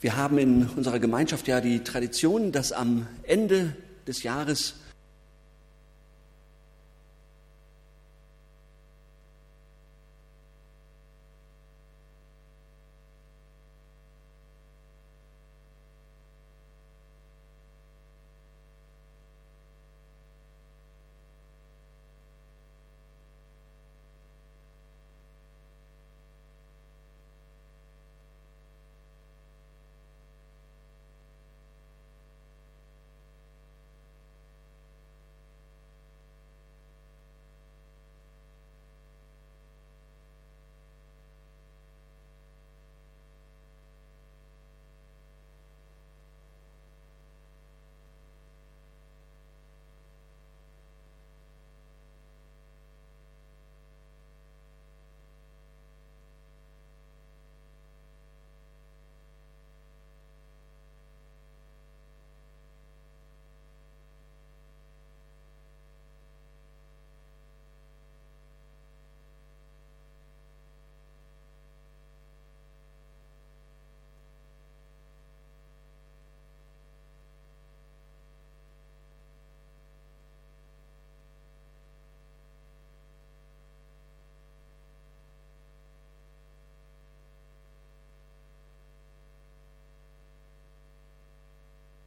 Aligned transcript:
Wir 0.00 0.16
haben 0.16 0.36
in 0.36 0.68
unserer 0.76 0.98
Gemeinschaft 0.98 1.48
ja 1.48 1.60
die 1.60 1.82
Tradition, 1.82 2.52
dass 2.52 2.72
am 2.72 3.06
Ende 3.22 3.74
des 4.06 4.22
Jahres 4.22 4.74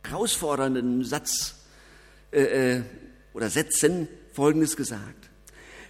herausfordernden 0.10 1.04
Satz 1.04 1.56
äh, 2.32 2.78
äh, 2.78 2.82
oder 3.34 3.50
Sätzen 3.50 4.08
Folgendes 4.34 4.76
gesagt. 4.76 5.30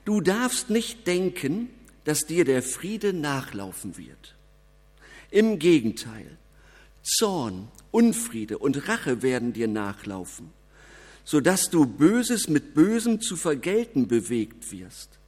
Du 0.06 0.22
darfst 0.22 0.70
nicht 0.70 1.08
denken, 1.08 1.70
dass 2.04 2.22
dir 2.22 2.46
der 2.46 2.64
Friede 2.64 3.14
nachlaufen 3.14 3.98
wird. 3.98 4.36
Im 5.32 5.60
Gegenteil, 5.60 6.38
Zorn, 7.04 7.68
Unfriede 7.92 8.58
und 8.58 8.88
Rache 8.88 9.22
werden 9.22 9.54
dir 9.54 9.68
nachlaufen, 9.68 10.52
sodass 11.24 11.70
du 11.70 11.86
Böses 11.86 12.50
mit 12.50 12.74
Bösem 12.74 13.22
zu 13.22 13.36
vergelten 13.36 14.08
bewegt 14.08 14.72
wirst. 14.72 15.20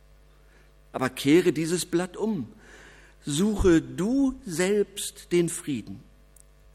Aber 0.91 1.09
kehre 1.09 1.53
dieses 1.53 1.85
Blatt 1.85 2.17
um, 2.17 2.47
suche 3.25 3.81
du 3.81 4.39
selbst 4.45 5.31
den 5.31 5.49
Frieden, 5.49 5.99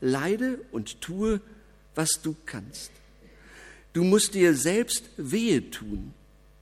leide 0.00 0.60
und 0.70 1.00
tue 1.00 1.40
was 1.96 2.20
du 2.22 2.36
kannst. 2.46 2.92
Du 3.92 4.04
musst 4.04 4.34
dir 4.34 4.54
selbst 4.54 5.04
wehe 5.16 5.70
tun, 5.70 6.14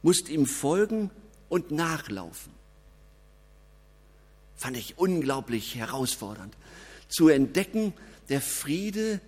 musst 0.02 0.28
ihm 0.28 0.46
folgen 0.46 1.10
und 1.48 1.70
nachlaufen. 1.70 2.52
Fand 4.56 4.76
ich 4.76 4.96
unglaublich 4.96 5.74
herausfordernd. 5.74 6.54
Zu 7.08 7.28
entdecken, 7.28 7.92
der 8.28 8.40
Friede, 8.40 9.20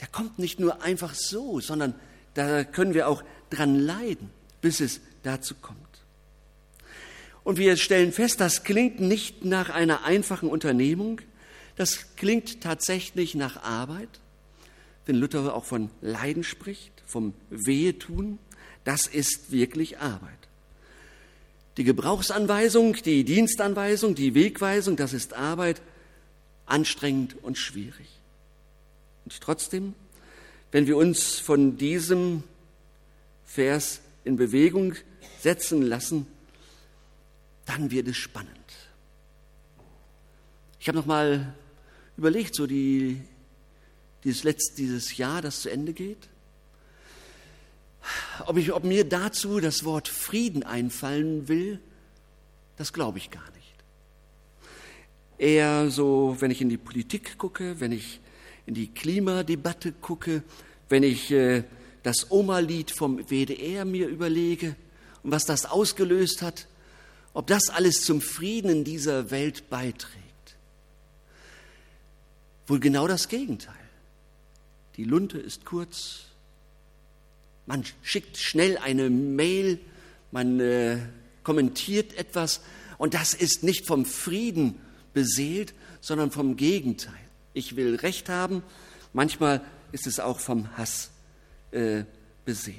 der 0.00 0.08
kommt 0.08 0.38
nicht 0.38 0.60
nur 0.60 0.82
einfach 0.82 1.14
so, 1.14 1.60
sondern 1.60 1.94
da 2.34 2.64
können 2.64 2.94
wir 2.94 3.08
auch 3.08 3.22
dran 3.50 3.78
leiden, 3.78 4.30
bis 4.60 4.80
es 4.80 5.00
dazu 5.24 5.54
kommt. 5.60 5.78
Und 7.42 7.58
wir 7.58 7.76
stellen 7.76 8.12
fest, 8.12 8.40
das 8.40 8.62
klingt 8.62 9.00
nicht 9.00 9.44
nach 9.44 9.70
einer 9.70 10.04
einfachen 10.04 10.48
Unternehmung, 10.48 11.20
das 11.76 12.14
klingt 12.16 12.60
tatsächlich 12.60 13.34
nach 13.34 13.62
Arbeit, 13.62 14.20
wenn 15.08 15.16
Luther 15.16 15.54
auch 15.54 15.64
von 15.64 15.88
Leiden 16.02 16.44
spricht, 16.44 16.92
vom 17.06 17.32
Wehetun, 17.48 18.38
das 18.84 19.06
ist 19.06 19.50
wirklich 19.50 19.98
Arbeit. 19.98 20.38
Die 21.78 21.84
Gebrauchsanweisung, 21.84 22.92
die 22.92 23.24
Dienstanweisung, 23.24 24.14
die 24.14 24.34
Wegweisung, 24.34 24.96
das 24.96 25.14
ist 25.14 25.32
Arbeit, 25.32 25.80
anstrengend 26.66 27.42
und 27.42 27.56
schwierig. 27.56 28.08
Und 29.24 29.40
trotzdem, 29.40 29.94
wenn 30.72 30.86
wir 30.86 30.98
uns 30.98 31.38
von 31.38 31.78
diesem 31.78 32.42
Vers 33.46 34.02
in 34.24 34.36
Bewegung 34.36 34.94
setzen 35.40 35.80
lassen, 35.80 36.26
dann 37.64 37.90
wird 37.90 38.08
es 38.08 38.16
spannend. 38.18 38.52
Ich 40.80 40.88
habe 40.88 40.98
noch 40.98 41.06
mal 41.06 41.54
überlegt, 42.18 42.54
so 42.54 42.66
die 42.66 43.22
dieses 44.24 44.44
letzte, 44.44 44.76
dieses 44.76 45.16
Jahr, 45.16 45.42
das 45.42 45.62
zu 45.62 45.70
Ende 45.70 45.92
geht? 45.92 46.28
Ob, 48.46 48.56
ich, 48.56 48.72
ob 48.72 48.84
mir 48.84 49.04
dazu 49.04 49.60
das 49.60 49.84
Wort 49.84 50.08
Frieden 50.08 50.62
einfallen 50.62 51.48
will, 51.48 51.80
das 52.76 52.92
glaube 52.92 53.18
ich 53.18 53.30
gar 53.30 53.50
nicht. 53.50 53.74
Eher 55.38 55.90
so, 55.90 56.36
wenn 56.40 56.50
ich 56.50 56.60
in 56.60 56.68
die 56.68 56.78
Politik 56.78 57.38
gucke, 57.38 57.80
wenn 57.80 57.92
ich 57.92 58.20
in 58.66 58.74
die 58.74 58.88
Klimadebatte 58.88 59.92
gucke, 59.92 60.42
wenn 60.88 61.02
ich 61.02 61.30
äh, 61.30 61.64
das 62.02 62.30
Oma-Lied 62.30 62.90
vom 62.90 63.18
WDR 63.28 63.84
mir 63.84 64.08
überlege 64.08 64.76
und 65.22 65.30
was 65.30 65.44
das 65.44 65.66
ausgelöst 65.66 66.42
hat, 66.42 66.66
ob 67.34 67.46
das 67.46 67.68
alles 67.68 68.02
zum 68.02 68.20
Frieden 68.20 68.70
in 68.70 68.84
dieser 68.84 69.30
Welt 69.30 69.68
beiträgt. 69.70 70.24
Wohl 72.66 72.80
genau 72.80 73.06
das 73.06 73.28
Gegenteil 73.28 73.77
die 74.98 75.04
Lunte 75.04 75.38
ist 75.38 75.64
kurz, 75.64 76.24
man 77.66 77.84
schickt 78.02 78.36
schnell 78.36 78.76
eine 78.78 79.08
Mail, 79.08 79.78
man 80.32 80.58
äh, 80.58 80.98
kommentiert 81.44 82.18
etwas 82.18 82.60
und 82.98 83.14
das 83.14 83.32
ist 83.32 83.62
nicht 83.62 83.86
vom 83.86 84.04
Frieden 84.04 84.74
beseelt, 85.14 85.72
sondern 86.00 86.32
vom 86.32 86.56
Gegenteil. 86.56 87.14
Ich 87.54 87.76
will 87.76 87.94
Recht 87.94 88.28
haben, 88.28 88.64
manchmal 89.12 89.60
ist 89.92 90.08
es 90.08 90.18
auch 90.18 90.40
vom 90.40 90.76
Hass 90.76 91.10
äh, 91.70 92.02
beseelt. 92.44 92.76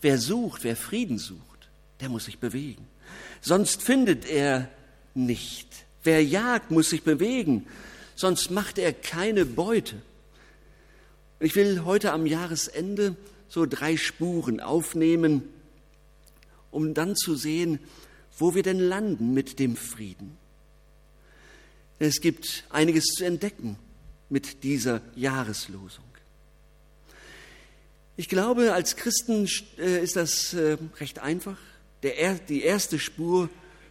Wer 0.00 0.18
sucht, 0.18 0.62
wer 0.62 0.76
Frieden 0.76 1.18
sucht, 1.18 1.68
der 1.98 2.08
muss 2.08 2.26
sich 2.26 2.38
bewegen. 2.38 2.86
Sonst 3.40 3.82
findet 3.82 4.26
er 4.26 4.68
nicht. 5.14 5.68
Wer 6.04 6.24
jagt, 6.24 6.70
muss 6.70 6.90
sich 6.90 7.02
bewegen 7.02 7.66
sonst 8.14 8.50
macht 8.50 8.78
er 8.78 8.92
keine 8.92 9.46
Beute. 9.46 10.00
Ich 11.40 11.54
will 11.56 11.84
heute 11.84 12.12
am 12.12 12.26
Jahresende 12.26 13.16
so 13.48 13.66
drei 13.66 13.96
Spuren 13.96 14.60
aufnehmen, 14.60 15.42
um 16.70 16.94
dann 16.94 17.16
zu 17.16 17.36
sehen, 17.36 17.78
wo 18.38 18.54
wir 18.54 18.62
denn 18.62 18.80
landen 18.80 19.34
mit 19.34 19.58
dem 19.58 19.76
Frieden. 19.76 20.36
Es 21.98 22.20
gibt 22.20 22.64
einiges 22.70 23.04
zu 23.04 23.24
entdecken 23.24 23.78
mit 24.28 24.64
dieser 24.64 25.00
Jahreslosung. 25.14 26.04
Ich 28.16 28.28
glaube, 28.28 28.72
als 28.72 28.96
Christen 28.96 29.48
äh, 29.78 30.02
ist 30.02 30.16
das 30.16 30.54
äh, 30.54 30.78
recht 31.00 31.18
einfach. 31.18 31.58
die 32.02 32.62
erste 32.62 32.98
Spur 32.98 33.48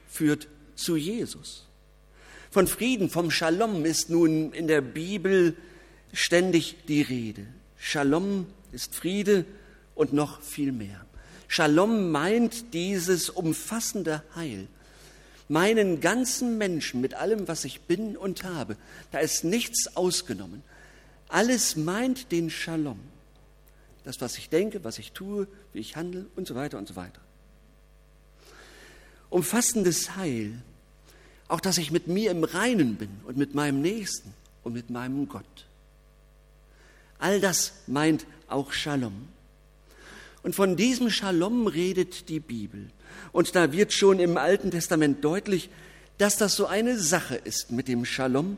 führt 0.08 0.48
zu 0.76 0.96
Jesus. 0.96 1.68
Von 2.54 2.68
Frieden, 2.68 3.10
vom 3.10 3.32
Shalom 3.32 3.84
ist 3.84 4.12
nun 4.12 4.54
in 4.54 4.68
der 4.68 4.82
Bibel 4.82 5.58
ständig 6.14 6.76
die 6.88 7.02
Rede. 7.02 7.48
Shalom 7.80 8.46
ist 8.72 8.94
Friede 8.94 9.46
und 9.96 10.14
noch 10.14 10.40
viel 10.44 10.72
mehr. 10.72 11.04
Shalom 11.48 12.12
meint 12.12 12.76
dieses 12.76 13.32
umfassende 13.32 14.22
Heil. 14.36 14.68
Meinen 15.50 16.00
ganzen 16.00 16.60
Menschen 16.60 17.02
mit 17.02 17.16
allem, 17.16 17.48
was 17.48 17.66
ich 17.66 17.82
bin 17.82 18.16
und 18.16 18.44
habe. 18.44 18.78
Da 19.12 19.18
ist 19.18 19.44
nichts 19.44 19.98
ausgenommen. 19.98 20.62
Alles 21.30 21.76
meint 21.76 22.32
den 22.32 22.52
Shalom. 22.52 23.00
Das, 24.04 24.22
was 24.22 24.38
ich 24.38 24.50
denke, 24.50 24.84
was 24.84 25.00
ich 25.00 25.14
tue, 25.14 25.48
wie 25.74 25.80
ich 25.80 25.96
handle 25.96 26.28
und 26.36 26.48
so 26.48 26.54
weiter 26.54 26.78
und 26.78 26.88
so 26.88 26.96
weiter. 26.96 27.22
Umfassendes 29.32 30.16
Heil 30.16 30.62
auch 31.54 31.62
dass 31.62 31.78
ich 31.78 31.92
mit 31.92 32.08
mir 32.08 32.32
im 32.32 32.44
Reinen 32.44 32.96
bin 32.96 33.12
und 33.28 33.38
mit 33.38 33.54
meinem 33.54 33.80
Nächsten. 33.80 34.34
und 34.64 34.74
mit 34.74 34.90
meinem 34.90 35.28
Gott. 35.28 35.66
All 37.20 37.42
das 37.42 37.74
meint 37.86 38.26
auch 38.48 38.72
Shalom. 38.72 39.28
Und 40.42 40.56
von 40.56 40.78
diesem 40.78 41.10
Shalom 41.10 41.68
redet 41.68 42.30
die 42.30 42.40
Bibel. 42.40 42.90
Und 43.34 43.56
da 43.56 43.74
wird 43.74 43.92
schon 43.92 44.20
im 44.20 44.38
Alten 44.38 44.72
Testament 44.72 45.24
deutlich, 45.24 45.70
dass 46.18 46.38
das 46.38 46.56
so 46.56 46.66
eine 46.66 46.98
Sache 46.98 47.36
ist 47.36 47.72
mit 47.72 47.90
dem 47.90 48.06
Shalom. 48.06 48.58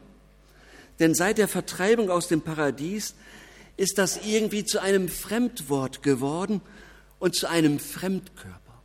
Denn 0.99 1.15
seit 1.15 1.39
der 1.39 1.47
Vertreibung 1.47 2.11
aus 2.11 2.27
dem 2.27 2.41
Paradies 2.41 3.15
ist 3.77 3.97
das 3.97 4.25
irgendwie 4.25 4.63
zu 4.63 4.79
einem 4.79 5.09
Fremdwort 5.09 6.03
geworden 6.03 6.61
und 7.17 7.35
zu 7.35 7.49
einem 7.49 7.79
Fremdkörper, 7.79 8.81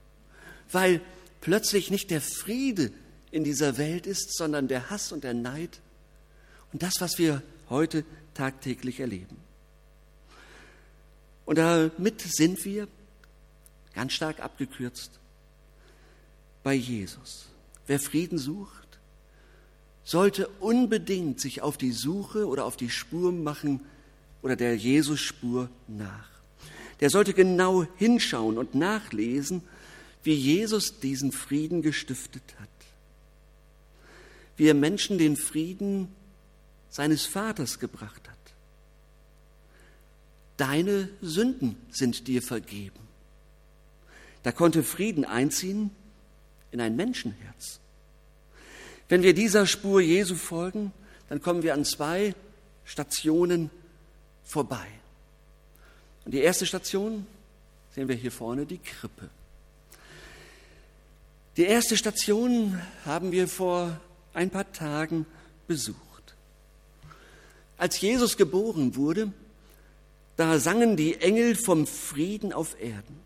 weil 0.73 1.03
plötzlich 1.43 1.91
nicht 1.91 2.11
der 2.11 2.23
Friede 2.23 2.93
in 3.31 3.45
dieser 3.45 3.79
Welt 3.79 4.07
ist, 4.07 4.37
sondern 4.37 4.69
der 4.69 4.91
Hass 4.91 5.13
und 5.13 5.25
der 5.25 5.35
Neid 5.35 5.81
und 6.73 6.83
das, 6.83 6.95
was 7.01 7.19
wir 7.19 7.43
heute 7.69 8.05
tagtäglich 8.35 9.01
erleben. 9.01 9.37
Und 11.45 11.57
damit 11.57 12.21
sind 12.21 12.65
wir, 12.65 12.89
ganz 13.95 14.13
stark 14.13 14.41
abgekürzt, 14.41 15.11
bei 16.63 16.75
Jesus. 16.75 17.47
Wer 17.87 17.99
Frieden 17.99 18.39
sucht, 18.39 18.99
sollte 20.05 20.49
unbedingt 20.61 21.41
sich 21.41 21.63
auf 21.63 21.77
die 21.77 21.93
Suche 21.93 22.47
oder 22.47 22.65
auf 22.65 22.77
die 22.77 22.91
Spur 22.91 23.33
machen 23.33 23.81
oder 24.43 24.57
der 24.57 24.77
Jesus-Spur 24.77 25.69
nach. 25.89 26.29
Der 27.01 27.11
sollte 27.11 27.33
genau 27.33 27.87
hinschauen 27.97 28.59
und 28.59 28.75
nachlesen, 28.75 29.63
wie 30.23 30.35
Jesus 30.35 31.01
diesen 31.01 31.33
Frieden 31.33 31.83
gestiftet 31.83 32.43
hat. 32.61 32.69
Wie 34.61 34.69
er 34.69 34.75
Menschen 34.75 35.17
den 35.17 35.39
Frieden 35.39 36.15
seines 36.91 37.25
Vaters 37.25 37.79
gebracht 37.79 38.29
hat. 38.29 38.37
Deine 40.59 41.09
Sünden 41.23 41.77
sind 41.91 42.29
dir 42.29 42.43
vergeben. 42.43 43.01
Da 44.43 44.53
konnte 44.53 44.83
Frieden 44.83 45.25
einziehen 45.25 45.93
in 46.73 46.83
ein 46.83 46.95
Menschenherz. 46.95 47.81
Wenn 49.09 49.23
wir 49.23 49.33
dieser 49.33 49.67
Spur 49.67 50.03
Jesu 50.03 50.35
folgen, 50.35 50.93
dann 51.31 51.41
kommen 51.41 51.63
wir 51.63 51.73
an 51.73 51.87
zwei 51.87 52.35
Stationen 52.85 53.71
vorbei. 54.45 54.89
Und 56.27 56.33
die 56.33 56.41
erste 56.41 56.67
Station 56.67 57.27
sehen 57.95 58.09
wir 58.09 58.15
hier 58.15 58.31
vorne, 58.31 58.67
die 58.67 58.77
Krippe. 58.77 59.31
Die 61.57 61.65
erste 61.65 61.97
Station 61.97 62.79
haben 63.07 63.33
wir 63.33 63.49
vor 63.49 63.99
ein 64.35 64.51
paar 64.51 64.71
Tagen 64.73 65.27
besucht. 65.67 66.35
Als 67.77 68.01
Jesus 68.01 68.37
geboren 68.37 68.97
wurde, 68.97 69.33
da 70.37 70.59
sangen 70.59 70.97
die 70.97 71.21
Engel 71.21 71.55
vom 71.55 71.87
Frieden 71.87 72.53
auf 72.53 72.81
Erden. 72.81 73.21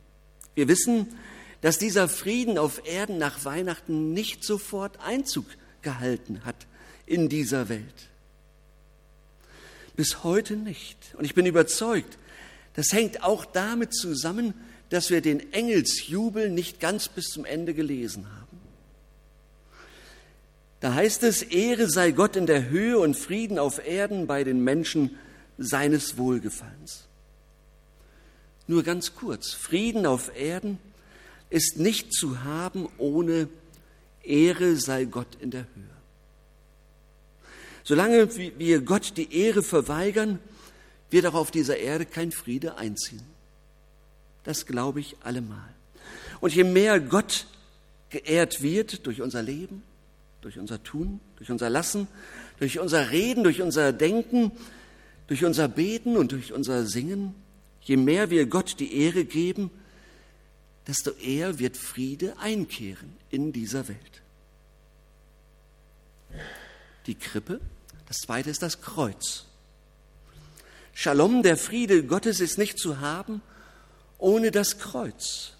Wir 0.54 0.68
wissen, 0.68 1.08
dass 1.60 1.78
dieser 1.78 2.08
Frieden 2.08 2.58
auf 2.58 2.86
Erden 2.86 3.18
nach 3.18 3.44
Weihnachten 3.44 4.12
nicht 4.12 4.44
sofort 4.44 5.00
Einzug 5.00 5.46
gehalten 5.82 6.44
hat 6.44 6.66
in 7.06 7.28
dieser 7.28 7.68
Welt. 7.68 8.10
Bis 9.96 10.24
heute 10.24 10.56
nicht. 10.56 10.98
Und 11.16 11.24
ich 11.24 11.34
bin 11.34 11.46
überzeugt, 11.46 12.18
das 12.74 12.92
hängt 12.92 13.22
auch 13.22 13.44
damit 13.44 13.94
zusammen, 13.94 14.54
dass 14.90 15.10
wir 15.10 15.20
den 15.20 15.52
Engelsjubel 15.52 16.50
nicht 16.50 16.80
ganz 16.80 17.08
bis 17.08 17.26
zum 17.26 17.44
Ende 17.44 17.74
gelesen 17.74 18.26
haben. 18.26 18.43
Da 20.84 20.92
heißt 20.92 21.22
es, 21.22 21.40
Ehre 21.40 21.88
sei 21.88 22.10
Gott 22.10 22.36
in 22.36 22.44
der 22.44 22.68
Höhe 22.68 22.98
und 22.98 23.16
Frieden 23.16 23.58
auf 23.58 23.86
Erden 23.86 24.26
bei 24.26 24.44
den 24.44 24.62
Menschen, 24.62 25.16
seines 25.56 26.18
Wohlgefallens. 26.18 27.06
Nur 28.66 28.82
ganz 28.82 29.14
kurz, 29.14 29.54
Frieden 29.54 30.04
auf 30.04 30.38
Erden 30.38 30.78
ist 31.48 31.78
nicht 31.78 32.12
zu 32.12 32.44
haben 32.44 32.86
ohne 32.98 33.48
Ehre 34.22 34.76
sei 34.76 35.06
Gott 35.06 35.38
in 35.40 35.50
der 35.50 35.62
Höhe. 35.74 35.96
Solange 37.82 38.36
wir 38.36 38.82
Gott 38.82 39.16
die 39.16 39.34
Ehre 39.34 39.62
verweigern, 39.62 40.38
wird 41.08 41.24
auch 41.24 41.32
auf 41.32 41.50
dieser 41.50 41.78
Erde 41.78 42.04
kein 42.04 42.30
Friede 42.30 42.76
einziehen. 42.76 43.24
Das 44.42 44.66
glaube 44.66 45.00
ich 45.00 45.16
allemal. 45.22 45.74
Und 46.42 46.54
je 46.54 46.64
mehr 46.64 47.00
Gott 47.00 47.46
geehrt 48.10 48.60
wird 48.60 49.06
durch 49.06 49.22
unser 49.22 49.42
Leben, 49.42 49.82
durch 50.44 50.58
unser 50.58 50.82
Tun, 50.82 51.20
durch 51.36 51.50
unser 51.50 51.70
Lassen, 51.70 52.06
durch 52.58 52.78
unser 52.78 53.10
Reden, 53.10 53.44
durch 53.44 53.62
unser 53.62 53.92
Denken, 53.92 54.52
durch 55.26 55.44
unser 55.44 55.68
Beten 55.68 56.16
und 56.16 56.32
durch 56.32 56.52
unser 56.52 56.86
Singen, 56.86 57.34
je 57.80 57.96
mehr 57.96 58.30
wir 58.30 58.46
Gott 58.46 58.78
die 58.78 58.94
Ehre 58.94 59.24
geben, 59.24 59.70
desto 60.86 61.12
eher 61.12 61.58
wird 61.58 61.78
Friede 61.78 62.38
einkehren 62.38 63.16
in 63.30 63.52
dieser 63.52 63.88
Welt. 63.88 64.22
Die 67.06 67.14
Krippe, 67.14 67.60
das 68.06 68.18
zweite 68.18 68.50
ist 68.50 68.62
das 68.62 68.82
Kreuz. 68.82 69.46
Shalom, 70.92 71.42
der 71.42 71.56
Friede 71.56 72.04
Gottes 72.04 72.40
ist 72.40 72.58
nicht 72.58 72.78
zu 72.78 73.00
haben 73.00 73.40
ohne 74.18 74.50
das 74.50 74.78
Kreuz. 74.78 75.54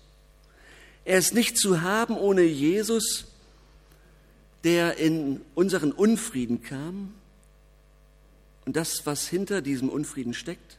Er 1.07 1.19
ist 1.19 1.35
nicht 1.35 1.59
zu 1.59 1.81
haben 1.81 2.17
ohne 2.17 2.43
Jesus, 2.43 3.34
der 4.65 4.97
in 4.97 5.43
unseren 5.55 5.93
Unfrieden 5.93 6.63
kam, 6.63 7.15
und 8.65 8.77
das, 8.77 9.05
was 9.05 9.29
hinter 9.29 9.61
diesem 9.61 9.91
Unfrieden 9.91 10.33
steckt, 10.33 10.79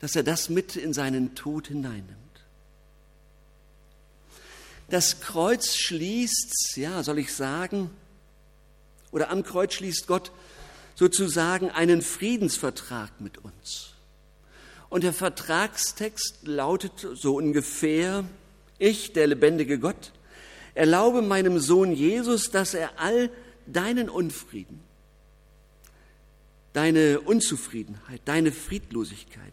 dass 0.00 0.16
er 0.16 0.24
das 0.24 0.48
mit 0.48 0.76
in 0.76 0.92
seinen 0.92 1.34
Tod 1.36 1.68
hineinnimmt. 1.68 2.18
Das 4.90 5.20
Kreuz 5.20 5.76
schließt, 5.76 6.76
ja, 6.76 7.02
soll 7.02 7.18
ich 7.18 7.32
sagen, 7.32 7.90
oder 9.12 9.30
am 9.30 9.44
Kreuz 9.44 9.74
schließt 9.74 10.06
Gott 10.06 10.32
sozusagen 10.96 11.70
einen 11.70 12.02
Friedensvertrag 12.02 13.20
mit 13.20 13.38
uns. 13.38 13.94
Und 14.90 15.04
der 15.04 15.12
Vertragstext 15.12 16.46
lautet 16.46 17.06
so 17.14 17.36
ungefähr, 17.36 18.24
ich, 18.78 19.12
der 19.12 19.28
lebendige 19.28 19.78
Gott, 19.78 20.12
erlaube 20.74 21.22
meinem 21.22 21.58
Sohn 21.58 21.92
Jesus, 21.92 22.50
dass 22.50 22.74
er 22.74 22.98
all 22.98 23.30
deinen 23.66 24.08
Unfrieden, 24.08 24.80
deine 26.72 27.20
Unzufriedenheit, 27.20 28.20
deine 28.24 28.52
Friedlosigkeit, 28.52 29.52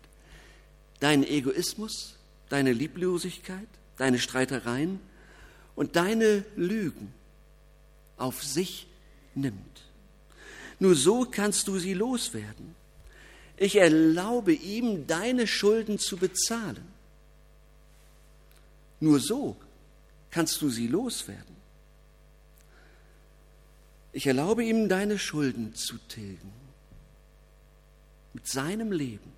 deinen 1.00 1.24
Egoismus, 1.24 2.18
deine 2.50 2.74
Lieblosigkeit, 2.74 3.68
deine 3.98 4.20
Streitereien 4.20 5.00
und 5.76 5.96
deine 5.96 6.44
Lügen 6.56 7.14
auf 8.18 8.44
sich 8.44 8.88
nimmt. 9.36 9.84
Nur 10.80 10.96
so 10.96 11.26
kannst 11.26 11.68
du 11.68 11.78
sie 11.78 11.94
loswerden. 11.94 12.76
Ich 13.58 13.76
erlaube 13.76 14.54
ihm, 14.54 15.06
deine 15.06 15.46
Schulden 15.46 16.00
zu 16.00 16.18
bezahlen. 16.18 16.84
Nur 19.00 19.20
so 19.20 19.56
kannst 20.32 20.62
du 20.62 20.70
sie 20.70 20.88
loswerden. 20.88 21.56
Ich 24.14 24.28
erlaube 24.28 24.64
ihm, 24.64 24.90
deine 24.90 25.20
Schulden 25.20 25.74
zu 25.76 25.98
tilgen 25.98 26.52
mit 28.34 28.48
seinem 28.48 28.92
Leben. 28.92 29.32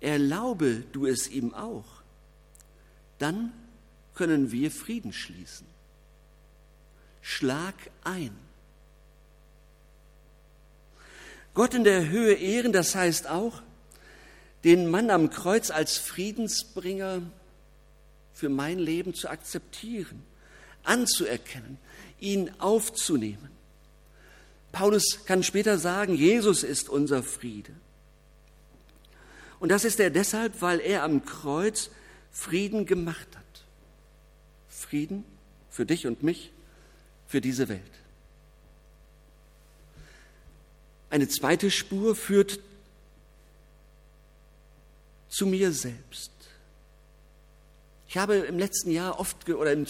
Erlaube 0.00 0.84
du 0.92 1.06
es 1.06 1.28
ihm 1.28 1.54
auch, 1.54 2.02
dann 3.18 3.52
können 4.14 4.52
wir 4.52 4.70
Frieden 4.70 5.12
schließen. 5.12 5.66
Schlag 7.20 7.74
ein. 8.04 8.36
Gott 11.54 11.74
in 11.74 11.84
der 11.84 12.08
Höhe 12.08 12.34
ehren, 12.34 12.72
das 12.72 12.94
heißt 12.94 13.28
auch, 13.28 13.62
den 14.64 14.90
Mann 14.90 15.10
am 15.10 15.30
Kreuz 15.30 15.70
als 15.70 15.98
Friedensbringer 15.98 17.22
für 18.34 18.48
mein 18.48 18.78
Leben 18.78 19.14
zu 19.14 19.28
akzeptieren, 19.28 20.22
anzuerkennen, 20.84 21.78
ihn 22.20 22.50
aufzunehmen. 22.58 23.50
Paulus 24.72 25.24
kann 25.26 25.42
später 25.42 25.78
sagen, 25.78 26.14
Jesus 26.14 26.62
ist 26.62 26.88
unser 26.88 27.22
Friede. 27.22 27.72
Und 29.60 29.68
das 29.68 29.84
ist 29.84 30.00
er 30.00 30.10
deshalb, 30.10 30.60
weil 30.60 30.80
er 30.80 31.04
am 31.04 31.24
Kreuz 31.24 31.90
Frieden 32.32 32.86
gemacht 32.86 33.28
hat. 33.36 33.64
Frieden 34.68 35.24
für 35.70 35.86
dich 35.86 36.06
und 36.06 36.22
mich, 36.22 36.50
für 37.28 37.40
diese 37.40 37.68
Welt. 37.68 37.80
Eine 41.10 41.28
zweite 41.28 41.70
Spur 41.70 42.16
führt 42.16 42.58
zu 45.28 45.46
mir 45.46 45.72
selbst. 45.72 46.31
Ich 48.12 48.18
habe 48.18 48.34
im 48.36 48.58
letzten 48.58 48.90
Jahr 48.90 49.18
oft 49.18 49.48
oder 49.48 49.72
im 49.72 49.86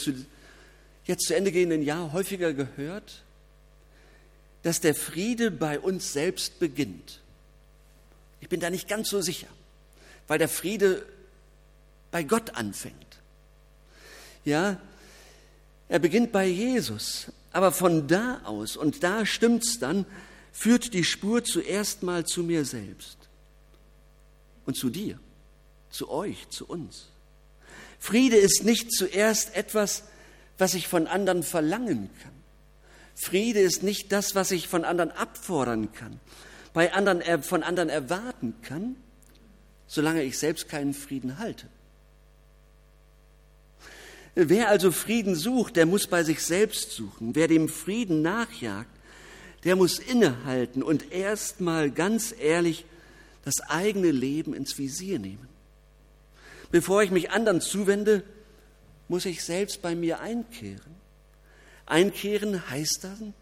jetzt 1.07 1.27
zu 1.27 1.35
Ende 1.35 1.51
gehenden 1.51 1.83
Jahr 1.83 2.13
häufiger 2.13 2.53
gehört, 2.53 3.25
dass 4.63 4.81
der 4.81 4.95
Friede 4.95 5.51
bei 5.51 5.81
uns 5.81 6.13
selbst 6.13 6.61
beginnt. 6.61 7.21
Ich 8.39 8.49
bin 8.49 8.61
da 8.61 8.71
nicht 8.71 8.87
ganz 8.87 9.11
so 9.11 9.21
sicher, 9.21 9.49
weil 10.29 10.39
der 10.39 10.49
Friede 10.49 11.05
bei 12.13 12.23
Gott 12.23 12.51
anfängt. 12.51 12.95
Ja, 14.45 14.81
er 15.89 15.99
beginnt 15.99 16.31
bei 16.31 16.47
Jesus, 16.47 17.27
aber 17.51 17.73
von 17.73 18.07
da 18.07 18.41
aus, 18.45 18.77
und 18.77 19.03
da 19.03 19.27
stimmt's 19.27 19.81
dann, 19.81 20.07
führt 20.53 20.95
die 20.95 21.03
Spur 21.03 21.43
zuerst 21.43 22.05
mal 22.05 22.25
zu 22.25 22.45
mir 22.45 22.65
selbst 22.65 23.19
und 24.65 24.77
zu 24.77 24.91
dir, 24.91 25.19
zu 25.91 26.09
euch, 26.09 26.49
zu 26.51 26.69
uns. 26.69 27.09
Friede 28.03 28.37
ist 28.37 28.65
nicht 28.65 28.91
zuerst 28.91 29.55
etwas, 29.55 30.03
was 30.59 30.75
ich 30.75 30.89
von 30.89 31.07
anderen 31.07 31.45
verlangen 31.45 32.11
kann. 32.21 32.33
Friede 33.15 33.61
ist 33.61 33.85
nicht 33.85 34.11
das, 34.11 34.35
was 34.35 34.51
ich 34.51 34.67
von 34.67 34.85
anderen 34.85 35.13
abfordern 35.13 35.93
kann, 35.93 36.19
bei 36.73 36.93
anderen, 36.93 37.45
von 37.45 37.63
anderen 37.63 37.89
erwarten 37.89 38.57
kann, 38.63 38.97
solange 39.87 40.25
ich 40.25 40.37
selbst 40.37 40.69
keinen 40.69 40.95
Frieden 40.95 41.39
halte. 41.39 41.69
Wer 44.35 44.69
also 44.69 44.91
Frieden 44.91 45.37
sucht, 45.37 45.77
der 45.77 45.87
muss 45.87 46.09
bei 46.09 46.25
sich 46.25 46.43
selbst 46.43 46.91
suchen. 46.91 47.37
Wer 47.37 47.47
dem 47.47 47.69
Frieden 47.69 48.21
nachjagt, 48.21 48.91
der 49.63 49.77
muss 49.77 50.01
innehalten 50.01 50.83
und 50.83 51.13
erstmal 51.13 51.93
ganz 51.93 52.35
ehrlich 52.37 52.85
das 53.45 53.61
eigene 53.61 54.11
Leben 54.11 54.55
ins 54.55 54.77
Visier 54.77 55.21
nehmen. 55.21 55.53
Bevor 56.73 57.03
ich 57.03 57.11
mich 57.11 57.31
anderen 57.31 57.61
zuwende, 57.61 58.25
muss 59.07 59.27
ich 59.27 59.45
selbst 59.45 59.83
bei 59.83 59.95
mir 59.95 60.21
einkehren. 60.21 60.97
Einkehren 61.85 62.69
heißt 62.71 63.05
dann 63.05 63.35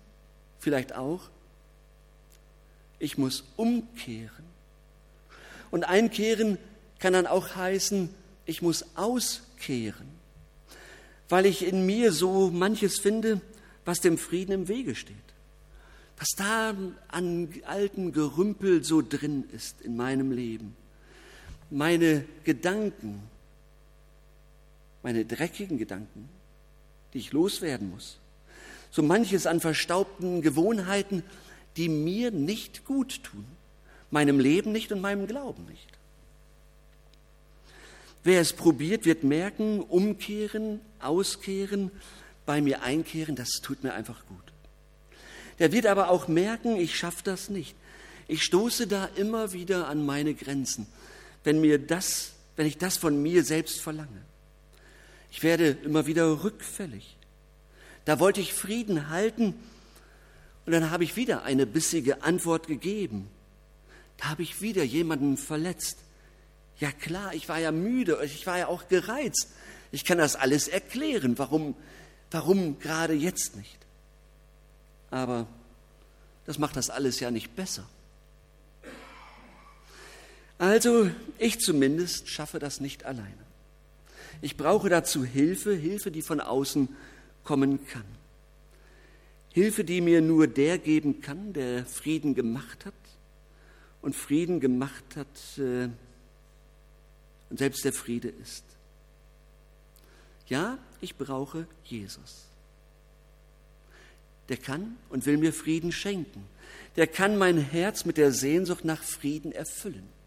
vielleicht 0.59 0.95
auch, 0.95 1.31
ich 2.99 3.17
muss 3.17 3.45
umkehren. 3.57 4.45
Und 5.71 5.85
einkehren 5.85 6.59
kann 6.99 7.13
dann 7.13 7.29
auch 7.29 7.55
heißen, 7.55 8.13
ich 8.47 8.63
muss 8.63 8.85
auskehren, 8.97 10.09
weil 11.29 11.47
ich 11.47 11.65
in 11.65 11.87
mir 11.87 12.11
so 12.11 12.51
manches 12.51 12.99
finde, 12.99 13.41
was 13.85 14.01
dem 14.01 14.19
Frieden 14.19 14.53
im 14.53 14.69
Wege 14.69 14.97
steht. 14.97 15.17
Was 16.19 16.31
da 16.37 16.75
an 17.09 17.49
alten 17.65 18.13
Gerümpel 18.13 18.83
so 18.83 19.03
drin 19.03 19.45
ist 19.53 19.81
in 19.83 19.97
meinem 19.97 20.33
Leben. 20.33 20.77
Meine 21.71 22.25
Gedanken, 22.45 23.23
meine 25.03 25.25
dreckigen 25.25 25.79
Gedanken, 25.79 26.29
die 27.13 27.19
ich 27.19 27.33
loswerden 27.33 27.91
muss 27.91 28.21
so 28.91 29.03
manches 29.03 29.47
an 29.47 29.61
verstaubten 29.61 30.43
Gewohnheiten, 30.43 31.23
die 31.77 31.89
mir 31.89 32.31
nicht 32.31 32.85
gut 32.85 33.23
tun, 33.23 33.45
meinem 34.11 34.41
Leben 34.41 34.73
nicht 34.73 34.91
und 34.93 35.01
meinem 35.01 35.27
Glauben 35.27 35.65
nicht. 35.67 35.87
Wer 38.23 38.41
es 38.41 38.53
probiert, 38.53 39.07
wird 39.07 39.25
merken, 39.25 39.81
umkehren, 39.81 40.81
auskehren, 40.99 41.91
bei 42.45 42.61
mir 42.61 42.83
einkehren, 42.83 43.37
das 43.37 43.61
tut 43.63 43.83
mir 43.85 43.95
einfach 43.95 44.27
gut. 44.27 44.39
Der 45.59 45.73
wird 45.73 45.87
aber 45.87 46.11
auch 46.11 46.27
merken, 46.27 46.77
ich 46.77 46.97
schaffe 46.97 47.23
das 47.23 47.49
nicht. 47.49 47.77
Ich 48.29 48.43
stoße 48.43 48.87
da 48.87 49.09
immer 49.17 49.53
wieder 49.53 49.89
an 49.89 50.05
meine 50.05 50.35
Grenzen, 50.35 50.87
wenn 51.45 51.61
mir 51.61 51.79
das, 51.79 52.33
wenn 52.57 52.67
ich 52.67 52.79
das 52.79 52.97
von 52.97 53.21
mir 53.23 53.45
selbst 53.45 53.81
verlange. 53.81 54.23
Ich 55.31 55.43
werde 55.43 55.71
immer 55.85 56.07
wieder 56.07 56.43
rückfällig. 56.43 57.17
Da 58.05 58.19
wollte 58.19 58.41
ich 58.41 58.53
Frieden 58.53 59.09
halten 59.09 59.55
und 60.67 60.73
dann 60.73 60.91
habe 60.91 61.05
ich 61.05 61.17
wieder 61.17 61.45
eine 61.45 61.67
bissige 61.67 62.23
Antwort 62.23 62.67
gegeben. 62.67 63.29
Da 64.17 64.31
habe 64.31 64.43
ich 64.43 64.61
wieder 64.61 64.83
jemanden 64.83 65.37
verletzt. 65.37 65.99
Ja 66.79 66.93
klar, 66.93 67.35
ich 67.35 67.49
war 67.49 67.59
ja 67.59 67.73
müde, 67.73 68.19
ich 68.25 68.47
war 68.47 68.59
ja 68.59 68.67
auch 68.69 68.89
gereizt. 68.89 69.49
Ich 69.93 70.05
kann 70.05 70.19
das 70.19 70.37
alles 70.37 70.69
erklären, 70.69 71.39
warum, 71.39 71.75
warum 72.31 72.79
gerade 72.79 73.15
jetzt 73.15 73.57
nicht. 73.57 73.79
Aber 75.11 75.47
das 76.47 76.59
macht 76.59 76.77
das 76.77 76.91
alles 76.91 77.21
ja 77.21 77.31
nicht 77.31 77.55
besser. 77.57 77.87
Also 80.61 81.11
ich 81.39 81.59
zumindest 81.59 82.29
schaffe 82.29 82.59
das 82.59 82.81
nicht 82.81 83.07
alleine. 83.07 83.47
Ich 84.43 84.59
brauche 84.59 84.91
dazu 84.91 85.25
Hilfe, 85.25 85.73
Hilfe, 85.73 86.11
die 86.11 86.21
von 86.21 86.39
außen 86.39 86.95
kommen 87.45 87.87
kann. 87.87 88.05
Hilfe, 89.55 89.85
die 89.85 90.03
mir 90.03 90.21
nur 90.21 90.47
der 90.49 90.77
geben 90.77 91.23
kann, 91.23 91.55
der 91.55 91.87
Frieden 91.87 92.35
gemacht 92.35 92.85
hat 92.85 92.93
und 94.03 94.15
Frieden 94.15 94.61
gemacht 94.61 95.17
hat 95.17 95.59
äh, 95.59 95.89
und 97.49 97.59
selbst 97.59 97.83
der 97.83 97.95
Friede 97.95 98.29
ist. 98.29 98.65
Ja, 100.47 100.77
ich 101.01 101.17
brauche 101.17 101.67
Jesus. 101.85 102.45
Der 104.51 104.59
kann 104.59 104.99
und 105.09 105.25
will 105.25 105.39
mir 105.39 105.55
Frieden 105.55 105.91
schenken. 105.91 106.45
Der 106.97 107.07
kann 107.07 107.39
mein 107.39 107.57
Herz 107.57 108.05
mit 108.05 108.19
der 108.19 108.31
Sehnsucht 108.31 108.85
nach 108.85 109.03
Frieden 109.03 109.53
erfüllen. 109.53 110.20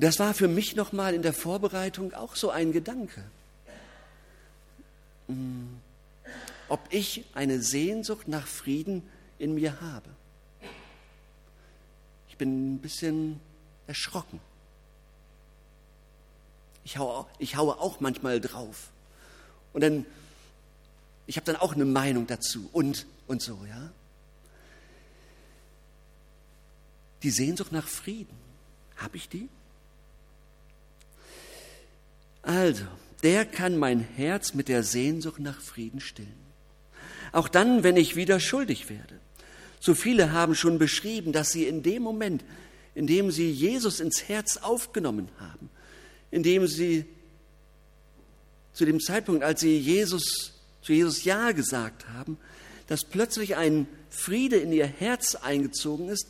Das 0.00 0.18
war 0.18 0.34
für 0.34 0.48
mich 0.48 0.76
nochmal 0.76 1.14
in 1.14 1.22
der 1.22 1.32
Vorbereitung 1.32 2.14
auch 2.14 2.34
so 2.34 2.50
ein 2.50 2.72
Gedanke 2.72 3.22
ob 6.70 6.80
ich 6.90 7.24
eine 7.34 7.60
Sehnsucht 7.60 8.28
nach 8.28 8.46
Frieden 8.46 9.02
in 9.38 9.54
mir 9.54 9.80
habe. 9.80 10.08
Ich 12.28 12.36
bin 12.36 12.74
ein 12.74 12.78
bisschen 12.78 13.40
erschrocken. 13.86 14.40
Ich 16.84 16.96
haue, 16.96 17.26
ich 17.38 17.56
haue 17.56 17.78
auch 17.78 18.00
manchmal 18.00 18.40
drauf. 18.40 18.90
Und 19.72 19.82
dann, 19.82 20.06
ich 21.26 21.36
habe 21.36 21.44
dann 21.44 21.56
auch 21.56 21.74
eine 21.74 21.84
Meinung 21.84 22.26
dazu 22.26 22.68
und, 22.72 23.06
und 23.26 23.42
so, 23.42 23.58
ja. 23.68 23.90
Die 27.22 27.30
Sehnsucht 27.30 27.72
nach 27.72 27.86
Frieden, 27.86 28.36
habe 28.96 29.16
ich 29.16 29.28
die? 29.28 29.48
Also, 32.42 32.84
der 33.22 33.44
kann 33.44 33.76
mein 33.76 34.00
Herz 34.00 34.54
mit 34.54 34.68
der 34.68 34.82
Sehnsucht 34.82 35.40
nach 35.40 35.60
Frieden 35.60 36.00
stillen. 36.00 36.40
Auch 37.32 37.48
dann, 37.48 37.82
wenn 37.82 37.96
ich 37.96 38.16
wieder 38.16 38.40
schuldig 38.40 38.88
werde. 38.88 39.20
So 39.78 39.94
viele 39.94 40.32
haben 40.32 40.54
schon 40.54 40.78
beschrieben, 40.78 41.32
dass 41.32 41.50
sie 41.50 41.66
in 41.66 41.82
dem 41.82 42.02
Moment, 42.02 42.44
in 42.94 43.06
dem 43.06 43.30
sie 43.30 43.50
Jesus 43.50 44.00
ins 44.00 44.28
Herz 44.28 44.58
aufgenommen 44.58 45.28
haben, 45.38 45.70
in 46.30 46.42
dem 46.42 46.66
sie 46.66 47.06
zu 48.72 48.84
dem 48.84 49.00
Zeitpunkt, 49.00 49.42
als 49.42 49.60
sie 49.60 49.78
Jesus, 49.78 50.52
zu 50.82 50.92
Jesus 50.92 51.24
Ja 51.24 51.52
gesagt 51.52 52.08
haben, 52.08 52.38
dass 52.86 53.04
plötzlich 53.04 53.56
ein 53.56 53.86
Friede 54.10 54.56
in 54.56 54.72
ihr 54.72 54.86
Herz 54.86 55.34
eingezogen 55.34 56.08
ist, 56.08 56.26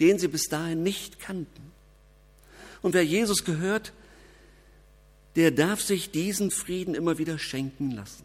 den 0.00 0.18
sie 0.18 0.28
bis 0.28 0.48
dahin 0.48 0.82
nicht 0.82 1.20
kannten. 1.20 1.72
Und 2.82 2.94
wer 2.94 3.04
Jesus 3.04 3.44
gehört, 3.44 3.92
der 5.36 5.50
darf 5.50 5.80
sich 5.80 6.10
diesen 6.10 6.50
Frieden 6.50 6.94
immer 6.94 7.18
wieder 7.18 7.38
schenken 7.38 7.90
lassen, 7.90 8.24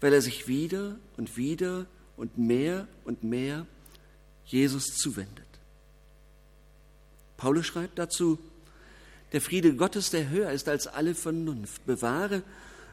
weil 0.00 0.12
er 0.12 0.22
sich 0.22 0.48
wieder 0.48 0.96
und 1.16 1.36
wieder 1.36 1.86
und 2.16 2.38
mehr 2.38 2.88
und 3.04 3.22
mehr 3.22 3.66
Jesus 4.44 4.96
zuwendet. 4.96 5.44
Paulus 7.36 7.66
schreibt 7.66 7.98
dazu, 7.98 8.38
der 9.32 9.40
Friede 9.40 9.74
Gottes, 9.74 10.10
der 10.10 10.28
höher 10.30 10.52
ist 10.52 10.68
als 10.68 10.86
alle 10.86 11.14
Vernunft, 11.14 11.84
bewahre 11.86 12.42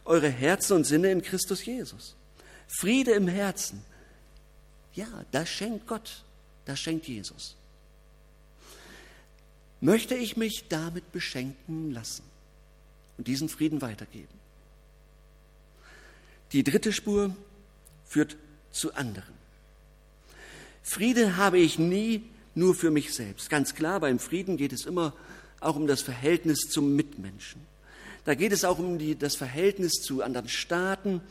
eure 0.05 0.29
Herzen 0.29 0.77
und 0.77 0.85
Sinne 0.85 1.11
in 1.11 1.21
Christus 1.21 1.65
Jesus. 1.65 2.15
Friede 2.67 3.11
im 3.11 3.27
Herzen, 3.27 3.83
ja, 4.93 5.07
das 5.31 5.49
schenkt 5.49 5.87
Gott, 5.87 6.23
das 6.65 6.79
schenkt 6.79 7.07
Jesus. 7.07 7.55
Möchte 9.79 10.15
ich 10.15 10.37
mich 10.37 10.65
damit 10.69 11.11
beschenken 11.11 11.91
lassen? 11.91 12.23
Und 13.21 13.27
diesen 13.27 13.49
Frieden 13.49 13.83
weitergeben. 13.83 14.33
Die 16.53 16.63
dritte 16.63 16.91
Spur 16.91 17.35
führt 18.03 18.35
zu 18.71 18.95
anderen. 18.95 19.35
Friede 20.81 21.37
habe 21.37 21.59
ich 21.59 21.77
nie 21.77 22.23
nur 22.55 22.73
für 22.73 22.89
mich 22.89 23.13
selbst. 23.13 23.51
Ganz 23.51 23.75
klar, 23.75 23.99
beim 23.99 24.17
Frieden 24.17 24.57
geht 24.57 24.73
es 24.73 24.87
immer 24.87 25.13
auch 25.59 25.75
um 25.75 25.85
das 25.85 26.01
Verhältnis 26.01 26.61
zum 26.61 26.95
Mitmenschen. 26.95 27.61
Da 28.25 28.33
geht 28.33 28.53
es 28.53 28.65
auch 28.65 28.79
um 28.79 28.97
die, 28.97 29.15
das 29.15 29.35
Verhältnis 29.35 30.01
zu 30.01 30.23
anderen 30.23 30.49
Staaten, 30.49 31.21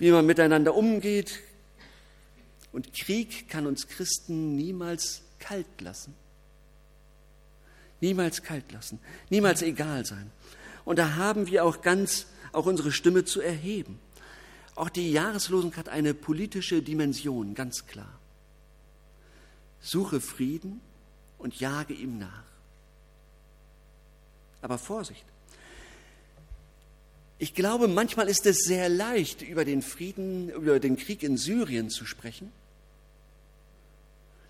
wie 0.00 0.10
man 0.10 0.26
miteinander 0.26 0.74
umgeht. 0.74 1.42
Und 2.72 2.92
Krieg 2.92 3.48
kann 3.48 3.68
uns 3.68 3.86
Christen 3.86 4.56
niemals 4.56 5.22
kalt 5.38 5.80
lassen. 5.80 6.12
Niemals 8.00 8.42
kalt 8.42 8.70
lassen, 8.72 8.98
niemals 9.30 9.62
egal 9.62 10.04
sein. 10.04 10.30
Und 10.84 10.98
da 10.98 11.16
haben 11.16 11.46
wir 11.46 11.64
auch 11.64 11.82
ganz, 11.82 12.26
auch 12.52 12.66
unsere 12.66 12.92
Stimme 12.92 13.24
zu 13.24 13.40
erheben. 13.40 13.98
Auch 14.74 14.90
die 14.90 15.10
Jahreslosung 15.10 15.74
hat 15.76 15.88
eine 15.88 16.12
politische 16.12 16.82
Dimension, 16.82 17.54
ganz 17.54 17.86
klar. 17.86 18.18
Suche 19.80 20.20
Frieden 20.20 20.80
und 21.38 21.58
jage 21.58 21.94
ihm 21.94 22.18
nach. 22.18 22.44
Aber 24.60 24.78
Vorsicht. 24.78 25.24
Ich 27.38 27.54
glaube, 27.54 27.88
manchmal 27.88 28.28
ist 28.28 28.46
es 28.46 28.64
sehr 28.64 28.88
leicht, 28.88 29.42
über 29.42 29.64
den 29.64 29.82
Frieden, 29.82 30.48
über 30.50 30.80
den 30.80 30.96
Krieg 30.96 31.22
in 31.22 31.36
Syrien 31.36 31.90
zu 31.90 32.06
sprechen, 32.06 32.50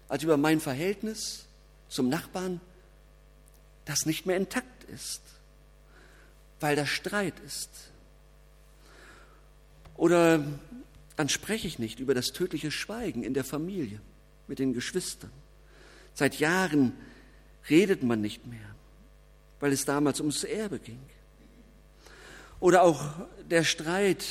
als 0.08 0.22
über 0.22 0.36
mein 0.36 0.60
Verhältnis 0.60 1.46
zum 1.88 2.08
Nachbarn, 2.08 2.60
das 3.86 4.04
nicht 4.04 4.26
mehr 4.26 4.36
intakt 4.36 4.84
ist, 4.90 5.22
weil 6.60 6.76
da 6.76 6.84
Streit 6.84 7.34
ist. 7.46 7.70
Oder 9.96 10.44
dann 11.16 11.28
spreche 11.30 11.66
ich 11.66 11.78
nicht 11.78 11.98
über 11.98 12.12
das 12.12 12.26
tödliche 12.26 12.70
Schweigen 12.70 13.22
in 13.22 13.32
der 13.32 13.44
Familie 13.44 14.00
mit 14.46 14.58
den 14.58 14.74
Geschwistern. 14.74 15.30
Seit 16.12 16.38
Jahren 16.38 16.92
redet 17.70 18.02
man 18.02 18.20
nicht 18.20 18.46
mehr, 18.46 18.74
weil 19.60 19.72
es 19.72 19.84
damals 19.84 20.20
ums 20.20 20.44
Erbe 20.44 20.78
ging. 20.78 21.00
Oder 22.60 22.82
auch 22.82 23.02
der 23.48 23.64
Streit 23.64 24.24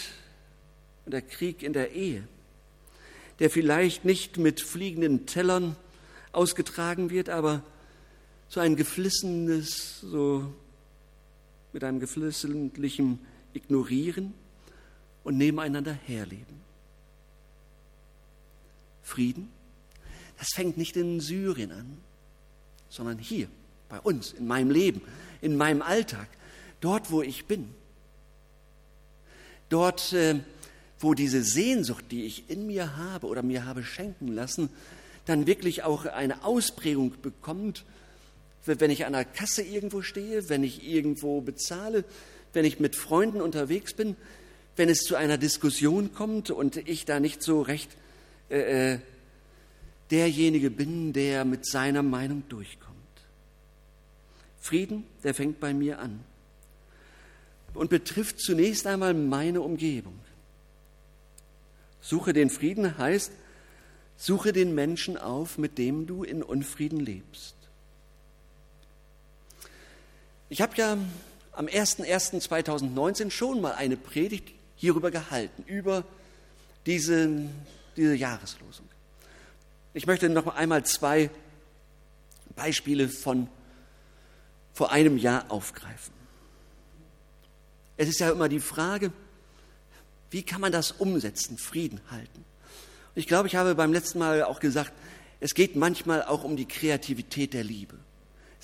und 1.05 1.13
der 1.13 1.21
Krieg 1.21 1.63
in 1.63 1.73
der 1.73 1.91
Ehe, 1.91 2.27
der 3.39 3.49
vielleicht 3.49 4.05
nicht 4.05 4.37
mit 4.37 4.61
fliegenden 4.61 5.25
Tellern 5.25 5.75
ausgetragen 6.31 7.09
wird, 7.09 7.29
aber 7.29 7.63
so 8.55 8.61
ein 8.61 8.77
geflissenes, 8.77 9.99
so 9.99 10.49
mit 11.73 11.83
einem 11.83 11.99
geflissentlichen 11.99 13.19
Ignorieren 13.51 14.33
und 15.25 15.35
nebeneinander 15.35 15.91
herleben. 15.91 16.61
Frieden, 19.03 19.49
das 20.39 20.47
fängt 20.55 20.77
nicht 20.77 20.95
in 20.95 21.19
Syrien 21.19 21.73
an, 21.73 21.97
sondern 22.87 23.17
hier, 23.17 23.49
bei 23.89 23.99
uns, 23.99 24.31
in 24.31 24.47
meinem 24.47 24.71
Leben, 24.71 25.01
in 25.41 25.57
meinem 25.57 25.81
Alltag, 25.81 26.29
dort, 26.79 27.11
wo 27.11 27.21
ich 27.21 27.47
bin. 27.47 27.67
Dort, 29.67 30.13
äh, 30.13 30.39
wo 30.99 31.13
diese 31.13 31.43
Sehnsucht, 31.43 32.05
die 32.09 32.23
ich 32.23 32.49
in 32.49 32.67
mir 32.67 32.95
habe 32.95 33.27
oder 33.27 33.43
mir 33.43 33.65
habe 33.65 33.83
schenken 33.83 34.29
lassen, 34.29 34.69
dann 35.25 35.45
wirklich 35.45 35.83
auch 35.83 36.05
eine 36.05 36.45
Ausprägung 36.45 37.15
bekommt, 37.21 37.83
wenn 38.65 38.91
ich 38.91 39.05
an 39.05 39.13
der 39.13 39.25
Kasse 39.25 39.61
irgendwo 39.61 40.01
stehe, 40.01 40.49
wenn 40.49 40.63
ich 40.63 40.87
irgendwo 40.87 41.41
bezahle, 41.41 42.03
wenn 42.53 42.65
ich 42.65 42.79
mit 42.79 42.95
Freunden 42.95 43.41
unterwegs 43.41 43.93
bin, 43.93 44.15
wenn 44.75 44.89
es 44.89 44.99
zu 44.99 45.15
einer 45.15 45.37
Diskussion 45.37 46.13
kommt 46.13 46.51
und 46.51 46.77
ich 46.77 47.05
da 47.05 47.19
nicht 47.19 47.41
so 47.43 47.61
recht 47.61 47.89
äh, 48.49 48.93
äh 48.93 48.99
derjenige 50.11 50.69
bin, 50.69 51.13
der 51.13 51.45
mit 51.45 51.65
seiner 51.65 52.03
Meinung 52.03 52.43
durchkommt. 52.47 52.95
Frieden, 54.59 55.03
der 55.23 55.33
fängt 55.33 55.59
bei 55.59 55.73
mir 55.73 55.97
an 55.97 56.19
und 57.73 57.89
betrifft 57.89 58.39
zunächst 58.39 58.87
einmal 58.87 59.13
meine 59.13 59.61
Umgebung. 59.61 60.19
Suche 62.01 62.33
den 62.33 62.49
Frieden 62.49 62.97
heißt, 62.97 63.31
suche 64.15 64.53
den 64.53 64.75
Menschen 64.75 65.17
auf, 65.17 65.57
mit 65.57 65.77
dem 65.77 66.07
du 66.07 66.23
in 66.23 66.43
Unfrieden 66.43 66.99
lebst. 66.99 67.55
Ich 70.49 70.61
habe 70.61 70.75
ja 70.75 70.97
am 71.53 71.65
01.01.2019 71.65 73.31
schon 73.31 73.61
mal 73.61 73.73
eine 73.73 73.97
Predigt 73.97 74.53
hierüber 74.75 75.09
gehalten, 75.09 75.63
über 75.65 76.03
diese, 76.85 77.49
diese 77.95 78.15
Jahreslosung. 78.15 78.87
Ich 79.93 80.05
möchte 80.05 80.29
noch 80.29 80.47
einmal 80.47 80.85
zwei 80.85 81.29
Beispiele 82.55 83.09
von 83.09 83.49
vor 84.73 84.91
einem 84.91 85.17
Jahr 85.17 85.45
aufgreifen. 85.49 86.13
Es 87.97 88.09
ist 88.09 88.19
ja 88.19 88.29
immer 88.29 88.49
die 88.49 88.59
Frage, 88.59 89.13
wie 90.29 90.43
kann 90.43 90.59
man 90.59 90.73
das 90.73 90.91
umsetzen, 90.91 91.57
Frieden 91.57 92.01
halten? 92.11 92.43
Und 93.15 93.19
ich 93.19 93.27
glaube, 93.27 93.47
ich 93.47 93.55
habe 93.55 93.73
beim 93.73 93.93
letzten 93.93 94.19
Mal 94.19 94.43
auch 94.43 94.59
gesagt, 94.59 94.91
es 95.39 95.53
geht 95.53 95.77
manchmal 95.77 96.23
auch 96.23 96.43
um 96.43 96.57
die 96.57 96.67
Kreativität 96.67 97.53
der 97.53 97.63
Liebe. 97.63 97.97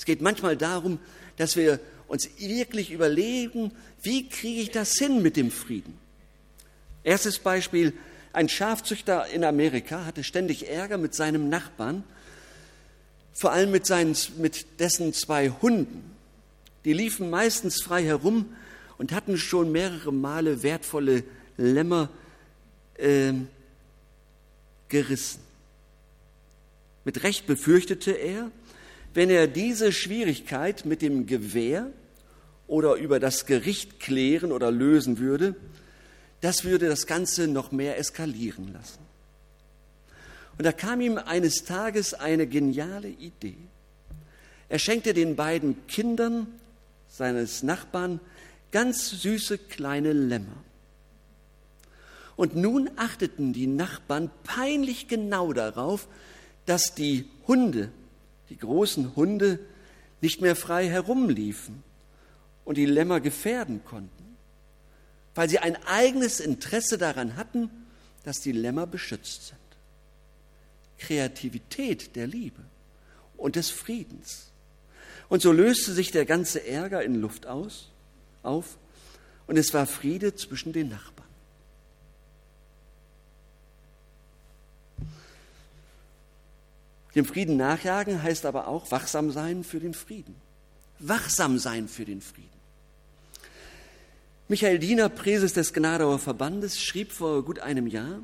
Es 0.02 0.06
geht 0.06 0.20
manchmal 0.20 0.58
darum, 0.58 0.98
dass 1.38 1.56
wir 1.56 1.80
uns 2.08 2.28
wirklich 2.40 2.90
überlegen, 2.90 3.72
wie 4.02 4.28
kriege 4.28 4.62
ich 4.62 4.72
das 4.72 4.94
hin 4.98 5.22
mit 5.22 5.38
dem 5.38 5.52
Frieden? 5.52 5.96
Erstes 7.04 7.38
Beispiel, 7.38 7.94
ein 8.34 8.50
Schafzüchter 8.50 9.28
in 9.28 9.44
Amerika 9.44 10.04
hatte 10.04 10.24
ständig 10.24 10.68
Ärger 10.68 10.98
mit 10.98 11.14
seinem 11.14 11.50
Nachbarn, 11.50 12.04
vor 13.32 13.52
allem 13.52 13.70
mit, 13.70 13.86
seinen, 13.86 14.18
mit 14.38 14.80
dessen 14.80 15.14
zwei 15.14 15.50
Hunden. 15.50 16.16
Die 16.84 16.94
liefen 16.94 17.30
meistens 17.30 17.84
frei 17.84 18.04
herum 18.04 18.56
und 18.98 19.12
hatten 19.12 19.38
schon 19.38 19.72
mehrere 19.72 20.12
Male 20.12 20.64
wertvolle 20.64 21.24
Lämmer 21.58 22.10
äh, 22.96 23.34
gerissen. 24.90 25.42
Mit 27.06 27.22
Recht 27.22 27.46
befürchtete 27.46 28.14
er, 28.14 28.50
wenn 29.14 29.30
er 29.30 29.48
diese 29.48 29.92
Schwierigkeit 29.92 30.86
mit 30.86 31.02
dem 31.02 31.26
Gewehr 31.26 31.88
oder 32.68 32.96
über 32.96 33.20
das 33.20 33.46
Gericht 33.46 34.00
klären 34.00 34.52
oder 34.52 34.72
lösen 34.72 35.18
würde, 35.20 35.56
das 36.40 36.64
würde 36.64 36.88
das 36.88 37.06
Ganze 37.06 37.48
noch 37.48 37.72
mehr 37.72 37.98
eskalieren 37.98 38.74
lassen. 38.74 39.00
Und 40.58 40.66
da 40.66 40.72
kam 40.72 41.02
ihm 41.02 41.18
eines 41.18 41.66
Tages 41.66 42.14
eine 42.14 42.48
geniale 42.48 43.10
Idee. 43.10 43.58
Er 44.70 44.80
schenkte 44.80 45.14
den 45.14 45.36
beiden 45.36 45.88
Kindern 45.88 46.48
seines 47.08 47.62
Nachbarn 47.62 48.20
ganz 48.72 49.10
süße 49.10 49.58
kleine 49.58 50.14
Lämmer. 50.14 50.64
Und 52.36 52.56
nun 52.56 52.90
achteten 52.96 53.54
die 53.54 53.68
Nachbarn 53.68 54.32
peinlich 54.44 55.08
genau 55.08 55.52
darauf, 55.54 56.08
dass 56.66 56.96
die 56.96 57.26
Hunde, 57.48 57.92
die 58.52 58.58
großen 58.58 59.16
Hunde, 59.16 59.60
nicht 60.20 60.42
mehr 60.42 60.58
frei 60.58 60.88
herumliefen 60.88 61.84
und 62.66 62.78
die 62.78 62.86
Lämmer 62.86 63.22
gefährden 63.22 63.84
konnten, 63.86 64.36
weil 65.34 65.50
sie 65.50 65.60
ein 65.60 65.78
eigenes 65.86 66.42
Interesse 66.42 66.98
daran 66.98 67.38
hatten, 67.38 67.70
dass 68.26 68.42
die 68.42 68.52
Lämmer 68.52 68.86
beschützt 68.88 69.48
sind. 69.48 69.58
Kreativität 71.00 72.18
der 72.18 72.28
Liebe 72.28 72.62
und 73.38 73.56
des 73.56 73.70
Friedens. 73.70 74.52
Und 75.30 75.42
so 75.42 75.54
löste 75.54 75.94
sich 75.94 76.12
der 76.12 76.26
ganze 76.26 76.68
Ärger 76.68 77.04
in 77.04 77.16
Luft 77.16 77.48
aus 77.48 77.90
auf 78.44 78.78
und 79.48 79.58
es 79.58 79.74
war 79.74 79.88
Friede 79.88 80.36
zwischen 80.36 80.74
den 80.74 80.90
Nachbarn. 80.90 81.21
Dem 87.16 87.26
Frieden 87.26 87.58
nachjagen 87.58 88.24
heißt 88.24 88.46
aber 88.46 88.68
auch 88.68 88.92
wachsam 88.92 89.32
sein 89.32 89.64
für 89.64 89.80
den 89.80 89.94
Frieden. 89.94 90.36
Wachsam 91.00 91.58
sein 91.60 91.88
für 91.88 92.06
den 92.06 92.22
Frieden. 92.22 92.50
Michael 94.48 94.80
Diener, 94.80 95.10
Präses 95.10 95.54
des 95.54 95.74
Gnadauer 95.74 96.20
Verbandes, 96.20 96.82
schrieb 96.82 97.12
vor 97.12 97.44
gut 97.44 97.60
einem 97.60 97.88
Jahr, 97.88 98.20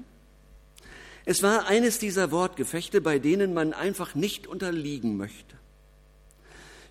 es 1.30 1.44
war 1.44 1.68
eines 1.68 2.00
dieser 2.00 2.32
Wortgefechte, 2.32 3.02
bei 3.02 3.20
denen 3.20 3.54
man 3.54 3.74
einfach 3.74 4.16
nicht 4.16 4.48
unterliegen 4.48 5.18
möchte. 5.18 5.58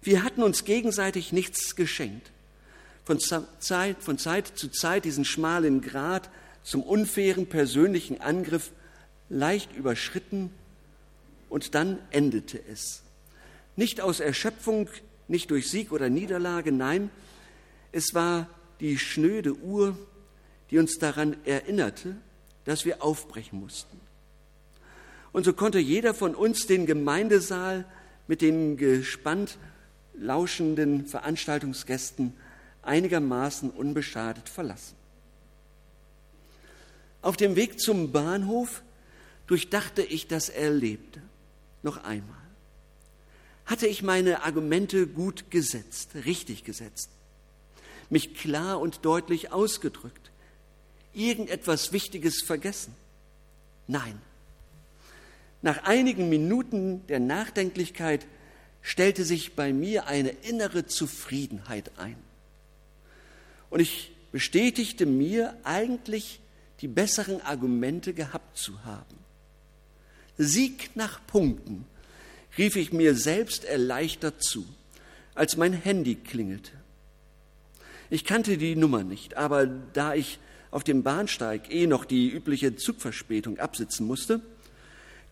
Wir 0.02 0.22
hatten 0.22 0.42
uns 0.42 0.64
gegenseitig 0.64 1.32
nichts 1.32 1.74
geschenkt 1.74 2.30
von 3.06 3.18
Zeit, 3.20 3.96
von 4.02 4.18
Zeit 4.18 4.52
zu 4.54 4.68
Zeit 4.68 5.04
diesen 5.04 5.24
schmalen 5.24 5.80
Grat 5.80 6.28
zum 6.62 6.82
unfairen 6.82 7.46
persönlichen 7.46 8.20
Angriff 8.20 8.72
leicht 9.28 9.74
überschritten 9.74 10.50
und 11.48 11.74
dann 11.74 11.98
endete 12.10 12.60
es. 12.70 13.02
Nicht 13.76 14.00
aus 14.00 14.20
Erschöpfung, 14.20 14.88
nicht 15.28 15.50
durch 15.50 15.70
Sieg 15.70 15.92
oder 15.92 16.08
Niederlage, 16.08 16.72
nein, 16.72 17.10
es 17.92 18.14
war 18.14 18.48
die 18.80 18.98
schnöde 18.98 19.54
Uhr, 19.54 19.96
die 20.70 20.78
uns 20.78 20.98
daran 20.98 21.36
erinnerte, 21.44 22.16
dass 22.64 22.84
wir 22.84 23.02
aufbrechen 23.02 23.60
mussten. 23.60 24.00
Und 25.32 25.44
so 25.44 25.52
konnte 25.52 25.78
jeder 25.78 26.14
von 26.14 26.34
uns 26.34 26.66
den 26.66 26.86
Gemeindesaal 26.86 27.84
mit 28.26 28.42
den 28.42 28.76
gespannt 28.76 29.58
lauschenden 30.14 31.06
Veranstaltungsgästen 31.06 32.32
einigermaßen 32.82 33.70
unbeschadet 33.70 34.48
verlassen. 34.48 34.96
Auf 37.22 37.36
dem 37.36 37.56
Weg 37.56 37.80
zum 37.80 38.12
Bahnhof 38.12 38.82
durchdachte 39.46 40.02
ich 40.02 40.26
das 40.26 40.48
Erlebte 40.48 41.20
noch 41.86 42.04
einmal. 42.04 42.36
Hatte 43.64 43.86
ich 43.86 44.02
meine 44.02 44.42
Argumente 44.42 45.06
gut 45.06 45.50
gesetzt, 45.50 46.10
richtig 46.26 46.64
gesetzt, 46.64 47.08
mich 48.10 48.34
klar 48.34 48.78
und 48.78 49.04
deutlich 49.04 49.52
ausgedrückt, 49.52 50.30
irgendetwas 51.14 51.92
Wichtiges 51.92 52.42
vergessen? 52.42 52.94
Nein. 53.86 54.20
Nach 55.62 55.84
einigen 55.84 56.28
Minuten 56.28 57.06
der 57.06 57.18
Nachdenklichkeit 57.18 58.26
stellte 58.82 59.24
sich 59.24 59.56
bei 59.56 59.72
mir 59.72 60.06
eine 60.06 60.30
innere 60.30 60.86
Zufriedenheit 60.86 61.90
ein. 61.98 62.16
Und 63.70 63.80
ich 63.80 64.12
bestätigte 64.30 65.06
mir 65.06 65.56
eigentlich 65.64 66.40
die 66.80 66.88
besseren 66.88 67.40
Argumente 67.40 68.12
gehabt 68.12 68.56
zu 68.56 68.84
haben. 68.84 69.16
Sieg 70.38 70.90
nach 70.94 71.20
Punkten 71.26 71.84
rief 72.58 72.76
ich 72.76 72.92
mir 72.92 73.14
selbst 73.14 73.64
erleichtert 73.64 74.42
zu, 74.42 74.66
als 75.34 75.56
mein 75.56 75.72
Handy 75.72 76.14
klingelte. 76.14 76.72
Ich 78.10 78.24
kannte 78.24 78.56
die 78.56 78.76
Nummer 78.76 79.02
nicht, 79.02 79.36
aber 79.36 79.66
da 79.66 80.14
ich 80.14 80.38
auf 80.70 80.84
dem 80.84 81.02
Bahnsteig 81.02 81.72
eh 81.72 81.86
noch 81.86 82.04
die 82.04 82.28
übliche 82.28 82.76
Zugverspätung 82.76 83.58
absitzen 83.58 84.06
musste, 84.06 84.40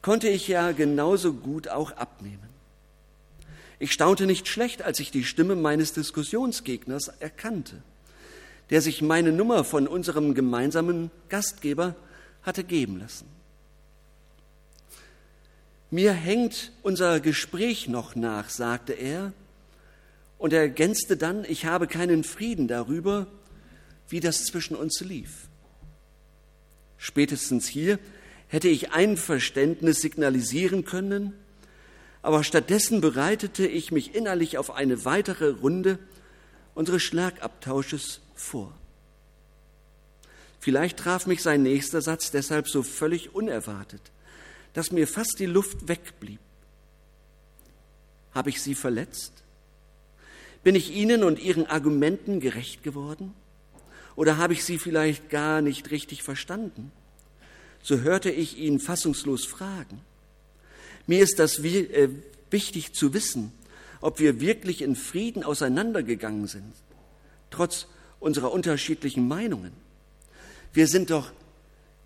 konnte 0.03 0.29
ich 0.29 0.49
ja 0.49 0.73
genauso 0.73 1.33
gut 1.33 1.69
auch 1.69 1.93
abnehmen. 1.93 2.49
Ich 3.79 3.93
staunte 3.93 4.27
nicht 4.27 4.49
schlecht, 4.49 4.83
als 4.83 5.01
ich 5.01 5.11
die 5.11 5.25
Stimme 5.25 5.57
meines 5.57 5.93
Diskussionsgegners 5.93 7.09
erkannte, 7.09 7.83
der 8.71 8.81
sich 8.81 9.03
meine 9.03 9.33
Nummer 9.33 9.65
von 9.65 9.87
unserem 9.87 10.35
gemeinsamen 10.35 11.11
Gastgeber 11.29 11.95
hatte 12.43 12.65
geben 12.65 12.99
lassen. 12.99 13.27
Mir 15.95 16.13
hängt 16.13 16.73
unser 16.83 17.21
Gespräch 17.21 17.87
noch 17.87 18.17
nach, 18.17 18.49
sagte 18.51 18.95
er, 18.95 19.33
und 20.39 20.53
ergänzte 20.53 21.17
dann, 21.17 21.45
ich 21.45 21.67
habe 21.67 21.87
keinen 21.87 22.25
Frieden 22.25 22.67
darüber, 22.67 23.29
wie 24.09 24.19
das 24.19 24.45
zwischen 24.45 24.75
uns 24.75 25.03
lief. 25.03 25.47
Spätestens 26.97 27.69
hier 27.69 28.01
hätte 28.49 28.67
ich 28.67 28.91
Einverständnis 28.91 30.01
signalisieren 30.01 30.85
können, 30.85 31.33
aber 32.23 32.43
stattdessen 32.43 33.01
bereitete 33.01 33.65
ich 33.65 33.93
mich 33.93 34.17
innerlich 34.17 34.59
auf 34.59 34.73
eine 34.73 35.05
weitere 35.05 35.51
Runde 35.51 36.01
unseres 36.75 37.05
Schlagabtausches 37.05 38.21
vor. 38.35 38.77
Vielleicht 40.59 40.99
traf 40.99 41.29
mich 41.29 41.41
sein 41.41 41.63
nächster 41.63 42.03
Satz 42.03 42.33
deshalb 42.33 42.69
so 42.69 42.83
völlig 42.83 43.33
unerwartet 43.33 44.11
dass 44.75 44.93
mir 44.93 45.09
fast 45.09 45.39
die 45.39 45.47
Luft 45.47 45.89
wegblieb. 45.89 46.41
Habe 48.33 48.51
ich 48.51 48.61
Sie 48.61 48.75
verletzt? 48.75 49.33
Bin 50.63 50.75
ich 50.75 50.93
Ihnen 50.93 51.25
und 51.25 51.39
Ihren 51.39 51.67
Argumenten 51.67 52.41
gerecht 52.41 52.83
geworden? 52.83 53.33
Oder 54.17 54.37
habe 54.37 54.53
ich 54.53 54.65
Sie 54.65 54.79
vielleicht 54.79 55.31
gar 55.31 55.63
nicht 55.63 55.91
richtig 55.91 56.23
verstanden? 56.23 56.93
So 57.83 58.01
hörte 58.01 58.31
ich 58.31 58.59
ihn 58.59 58.81
fassungslos 58.81 59.45
fragen. 59.45 60.01
Mir 61.07 61.23
ist 61.23 61.39
das 61.39 61.59
äh, 61.59 62.09
wichtig 62.51 62.95
zu 62.95 63.15
wissen, 63.15 63.53
ob 64.01 64.19
wir 64.19 64.41
wirklich 64.41 64.83
in 64.83 64.97
Frieden 64.97 65.45
auseinandergegangen 65.45 66.47
sind, 66.47 66.75
trotz 67.51 67.87
unserer 68.21 68.53
unterschiedlichen 68.53 69.29
Meinungen. 69.29 69.73
Wir 70.73 70.89
sind 70.89 71.11
doch 71.11 71.31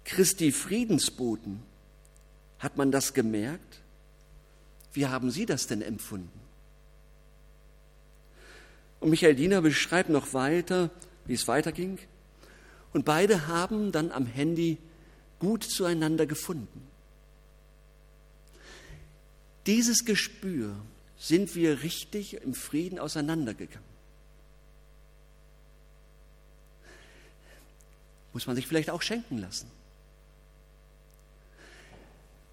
Christi 0.05 0.53
Friedensboten 0.53 1.63
hat 2.59 2.77
man 2.77 2.91
das 2.91 3.15
gemerkt? 3.15 3.81
Wie 4.93 5.07
haben 5.07 5.31
Sie 5.31 5.47
das 5.47 5.67
denn 5.67 5.83
empfunden? 5.83 6.41
Und 9.01 9.11
Michael 9.11 9.37
Diener 9.37 9.61
beschreibt 9.61 10.09
noch 10.09 10.35
weiter, 10.35 10.91
wie 11.25 11.35
es 11.35 11.47
weiterging. 11.47 11.99
Und 12.93 13.05
beide 13.05 13.47
haben 13.47 13.93
dann 13.93 14.11
am 14.11 14.27
Handy 14.27 14.79
gut 15.39 15.63
zueinander 15.63 16.27
gefunden. 16.27 16.89
Dieses 19.67 20.05
Gespür 20.05 20.75
sind 21.19 21.55
wir 21.55 21.83
richtig 21.83 22.35
im 22.43 22.55
Frieden 22.55 22.99
auseinandergegangen. 22.99 23.87
Muss 28.33 28.47
man 28.47 28.57
sich 28.57 28.67
vielleicht 28.67 28.91
auch 28.91 29.03
schenken 29.03 29.39
lassen. 29.39 29.71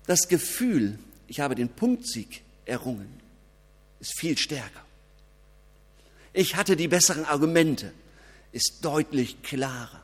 Das 0.07 0.27
Gefühl, 0.27 0.99
ich 1.27 1.39
habe 1.39 1.55
den 1.55 1.69
Punktsieg 1.69 2.43
errungen, 2.65 3.09
ist 3.99 4.19
viel 4.19 4.37
stärker. 4.37 4.81
Ich 6.33 6.55
hatte 6.55 6.75
die 6.75 6.87
besseren 6.87 7.25
Argumente, 7.25 7.93
ist 8.51 8.79
deutlich 8.81 9.41
klarer. 9.41 10.01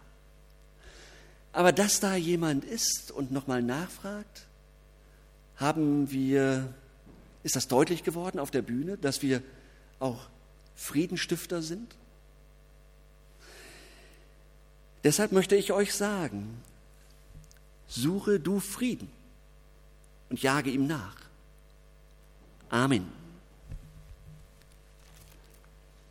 Aber 1.53 1.71
dass 1.71 1.99
da 1.99 2.15
jemand 2.15 2.63
ist 2.63 3.11
und 3.11 3.31
nochmal 3.31 3.61
nachfragt, 3.61 4.47
haben 5.57 6.09
wir, 6.11 6.73
ist 7.43 7.55
das 7.55 7.67
deutlich 7.67 8.03
geworden 8.03 8.39
auf 8.39 8.49
der 8.49 8.61
Bühne, 8.61 8.97
dass 8.97 9.21
wir 9.21 9.43
auch 9.99 10.27
Friedenstifter 10.75 11.61
sind? 11.61 11.95
Deshalb 15.03 15.31
möchte 15.31 15.55
ich 15.55 15.71
euch 15.73 15.93
sagen, 15.93 16.61
suche 17.87 18.39
du 18.39 18.59
Frieden 18.59 19.09
und 20.31 20.41
jage 20.41 20.69
ihm 20.71 20.87
nach. 20.87 21.15
Amen. 22.69 23.20